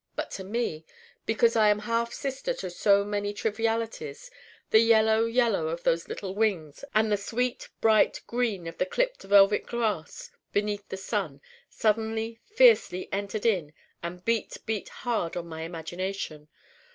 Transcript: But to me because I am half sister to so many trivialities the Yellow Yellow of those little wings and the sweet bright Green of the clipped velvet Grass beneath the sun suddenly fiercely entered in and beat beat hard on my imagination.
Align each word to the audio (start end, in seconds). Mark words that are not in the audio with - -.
But 0.15 0.31
to 0.31 0.43
me 0.43 0.83
because 1.27 1.55
I 1.55 1.69
am 1.69 1.77
half 1.77 2.11
sister 2.11 2.55
to 2.55 2.71
so 2.71 3.05
many 3.05 3.33
trivialities 3.33 4.31
the 4.71 4.79
Yellow 4.79 5.25
Yellow 5.25 5.67
of 5.67 5.83
those 5.83 6.07
little 6.07 6.33
wings 6.33 6.83
and 6.95 7.11
the 7.11 7.17
sweet 7.17 7.69
bright 7.81 8.19
Green 8.25 8.65
of 8.65 8.79
the 8.79 8.87
clipped 8.87 9.21
velvet 9.21 9.67
Grass 9.67 10.31
beneath 10.53 10.89
the 10.89 10.97
sun 10.97 11.39
suddenly 11.69 12.39
fiercely 12.47 13.09
entered 13.13 13.45
in 13.45 13.73
and 14.01 14.25
beat 14.25 14.57
beat 14.65 14.89
hard 14.89 15.37
on 15.37 15.45
my 15.45 15.61
imagination. 15.61 16.47